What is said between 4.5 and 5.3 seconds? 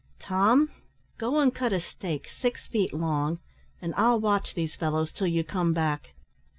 these fellows till